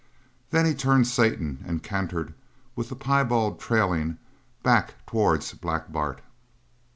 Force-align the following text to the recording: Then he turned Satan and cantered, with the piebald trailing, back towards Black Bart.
Then 0.49 0.65
he 0.65 0.73
turned 0.73 1.05
Satan 1.05 1.63
and 1.63 1.83
cantered, 1.83 2.33
with 2.75 2.89
the 2.89 2.95
piebald 2.95 3.59
trailing, 3.59 4.17
back 4.63 4.95
towards 5.05 5.53
Black 5.53 5.91
Bart. 5.91 6.21